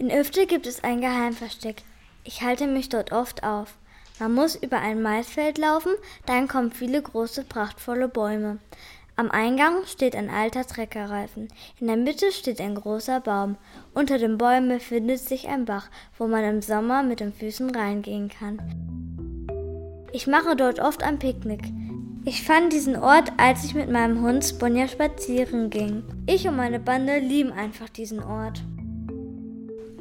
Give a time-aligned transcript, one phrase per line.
[0.00, 1.82] In Öfte gibt es ein Geheimversteck.
[2.24, 3.76] Ich halte mich dort oft auf.
[4.18, 5.92] Man muss über ein Maisfeld laufen,
[6.24, 8.60] dann kommen viele große, prachtvolle Bäume.
[9.16, 11.48] Am Eingang steht ein alter Treckerreifen.
[11.80, 13.58] In der Mitte steht ein großer Baum.
[13.92, 18.30] Unter den Bäumen befindet sich ein Bach, wo man im Sommer mit den Füßen reingehen
[18.30, 18.58] kann.
[20.12, 21.64] Ich mache dort oft ein Picknick.
[22.24, 26.04] Ich fand diesen Ort, als ich mit meinem Hund Sponja spazieren ging.
[26.26, 28.62] Ich und meine Bande lieben einfach diesen Ort.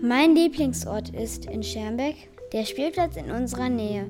[0.02, 2.15] Mein Lieblingsort ist in Schermbeck
[2.54, 4.05] der Spielplatz in unserer Nähe,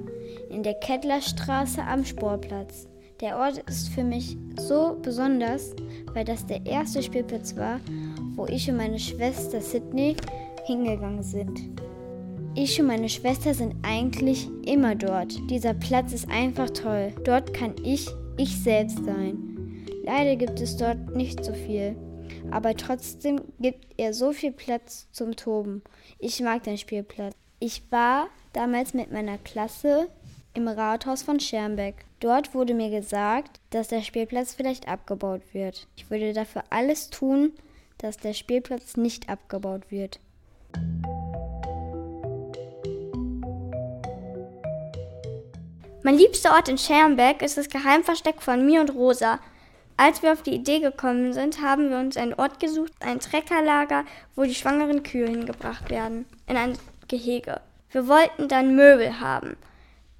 [0.51, 2.87] in der Kettlerstraße am Sportplatz.
[3.21, 5.75] Der Ort ist für mich so besonders,
[6.13, 7.79] weil das der erste Spielplatz war,
[8.35, 10.15] wo ich und meine Schwester Sydney
[10.65, 11.59] hingegangen sind.
[12.53, 15.33] Ich und meine Schwester sind eigentlich immer dort.
[15.49, 17.13] Dieser Platz ist einfach toll.
[17.23, 19.85] Dort kann ich ich selbst sein.
[20.03, 21.95] Leider gibt es dort nicht so viel,
[22.51, 25.81] aber trotzdem gibt er so viel Platz zum Toben.
[26.17, 27.35] Ich mag den Spielplatz.
[27.59, 30.09] Ich war damals mit meiner Klasse
[30.53, 32.05] im Rathaus von Schermbeck.
[32.19, 35.87] Dort wurde mir gesagt, dass der Spielplatz vielleicht abgebaut wird.
[35.95, 37.53] Ich würde dafür alles tun,
[37.97, 40.19] dass der Spielplatz nicht abgebaut wird.
[46.01, 49.39] Mein liebster Ort in Schermbeck ist das Geheimversteck von mir und Rosa.
[50.01, 54.05] Als wir auf die Idee gekommen sind, haben wir uns einen Ort gesucht, ein Treckerlager,
[54.33, 56.77] wo die schwangeren Kühe hingebracht werden, in ein
[57.09, 57.59] Gehege.
[57.91, 59.57] Wir wollten dann Möbel haben.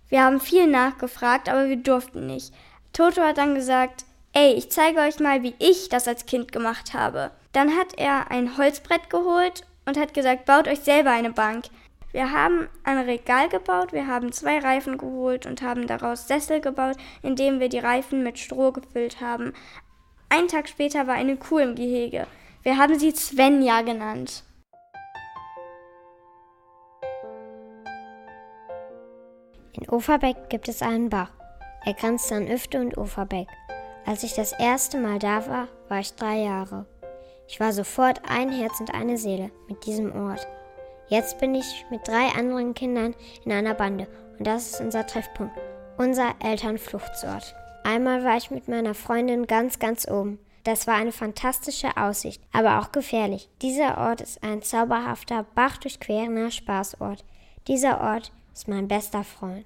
[0.10, 2.54] Wir haben viel nachgefragt, aber wir durften nicht.
[2.92, 6.94] Toto hat dann gesagt, ey, ich zeige euch mal, wie ich das als Kind gemacht
[6.94, 7.32] habe.
[7.54, 11.68] Dann hat er ein Holzbrett geholt und hat gesagt, baut euch selber eine Bank.
[12.12, 16.98] Wir haben ein Regal gebaut, wir haben zwei Reifen geholt und haben daraus Sessel gebaut,
[17.22, 19.54] indem wir die Reifen mit Stroh gefüllt haben.
[20.30, 22.26] Einen Tag später war eine Kuh im Gehege.
[22.64, 24.44] Wir haben sie Svenja genannt.
[29.74, 31.32] In Uferbeck gibt es einen Bach.
[31.86, 33.48] Er grenzt an Üfte und Uferbeck.
[34.06, 36.86] Als ich das erste Mal da war, war ich drei Jahre.
[37.48, 40.48] Ich war sofort ein Herz und eine Seele mit diesem Ort.
[41.10, 45.58] Jetzt bin ich mit drei anderen Kindern in einer Bande und das ist unser Treffpunkt,
[45.98, 47.56] unser Elternfluchtsort.
[47.84, 50.38] Einmal war ich mit meiner Freundin ganz, ganz oben.
[50.64, 53.50] Das war eine fantastische Aussicht, aber auch gefährlich.
[53.64, 57.26] Dieser Ort ist ein zauberhafter, bachdurchquerender Spaßort.
[57.68, 59.66] Dieser Ort ist mein bester Freund.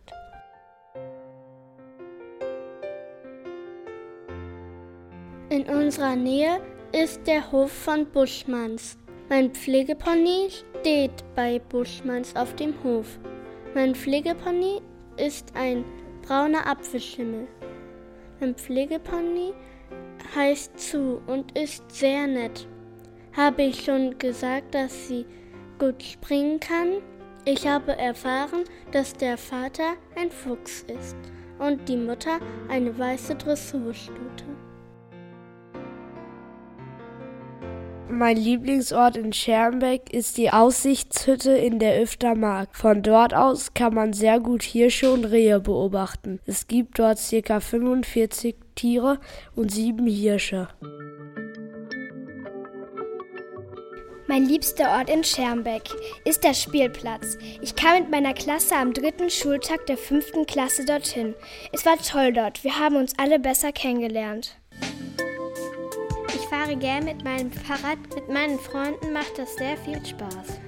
[5.50, 6.62] In unserer Nähe
[6.94, 8.98] ist der Hof von Buschmanns.
[9.36, 13.18] Mein Pflegepony steht bei Buschmanns auf dem Hof.
[13.74, 14.80] Mein Pflegepony
[15.18, 15.84] ist ein
[16.22, 17.48] brauner Apfelschimmel.
[18.40, 19.54] Mein Pflegepony
[20.36, 22.68] heißt Zu und ist sehr nett.
[23.36, 25.26] Habe ich schon gesagt, dass sie
[25.80, 27.02] gut springen kann?
[27.44, 31.18] Ich habe erfahren, dass der Vater ein Fuchs ist
[31.58, 32.38] und die Mutter
[32.70, 34.53] eine weiße Dressurstute.
[38.16, 42.70] Mein Lieblingsort in Schermbeck ist die Aussichtshütte in der Öftermark.
[42.76, 46.40] Von dort aus kann man sehr gut Hirsche und Rehe beobachten.
[46.46, 47.60] Es gibt dort ca.
[47.60, 49.20] 45 Tiere
[49.56, 50.68] und sieben Hirsche.
[54.28, 55.90] Mein liebster Ort in Schermbeck
[56.24, 57.38] ist der Spielplatz.
[57.62, 61.34] Ich kam mit meiner Klasse am dritten Schultag der fünften Klasse dorthin.
[61.72, 62.64] Es war toll dort.
[62.64, 64.56] Wir haben uns alle besser kennengelernt.
[66.54, 67.98] Ich fahre gern mit meinem Fahrrad.
[68.14, 70.60] Mit meinen Freunden macht das sehr viel Spaß.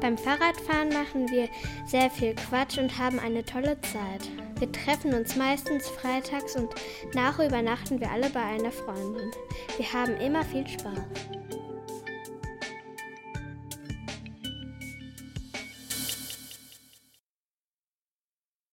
[0.00, 1.48] Beim Fahrradfahren machen wir
[1.86, 4.28] sehr viel Quatsch und haben eine tolle Zeit.
[4.58, 6.74] Wir treffen uns meistens freitags und
[7.14, 9.30] nachher übernachten wir alle bei einer Freundin.
[9.76, 10.98] Wir haben immer viel Spaß.